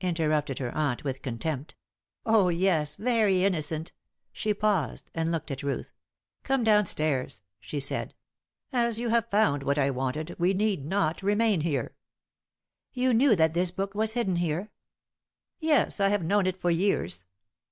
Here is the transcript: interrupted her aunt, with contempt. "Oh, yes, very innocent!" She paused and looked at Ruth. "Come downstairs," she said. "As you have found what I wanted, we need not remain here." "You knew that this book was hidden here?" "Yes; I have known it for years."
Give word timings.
interrupted 0.00 0.58
her 0.58 0.74
aunt, 0.74 1.04
with 1.04 1.22
contempt. 1.22 1.76
"Oh, 2.26 2.48
yes, 2.48 2.96
very 2.96 3.44
innocent!" 3.44 3.92
She 4.32 4.52
paused 4.52 5.08
and 5.14 5.30
looked 5.30 5.52
at 5.52 5.62
Ruth. 5.62 5.92
"Come 6.42 6.64
downstairs," 6.64 7.42
she 7.60 7.78
said. 7.78 8.12
"As 8.72 8.98
you 8.98 9.10
have 9.10 9.30
found 9.30 9.62
what 9.62 9.78
I 9.78 9.92
wanted, 9.92 10.34
we 10.36 10.52
need 10.52 10.84
not 10.84 11.22
remain 11.22 11.60
here." 11.60 11.94
"You 12.92 13.14
knew 13.14 13.36
that 13.36 13.54
this 13.54 13.70
book 13.70 13.94
was 13.94 14.14
hidden 14.14 14.34
here?" 14.34 14.72
"Yes; 15.60 16.00
I 16.00 16.08
have 16.08 16.24
known 16.24 16.46
it 16.46 16.56
for 16.56 16.72
years." 16.72 17.26